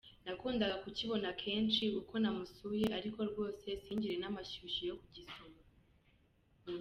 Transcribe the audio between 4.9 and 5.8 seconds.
kugisoma.